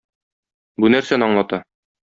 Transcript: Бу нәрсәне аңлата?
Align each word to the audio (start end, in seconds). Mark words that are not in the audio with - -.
Бу 0.85 0.91
нәрсәне 0.95 1.29
аңлата? 1.29 1.65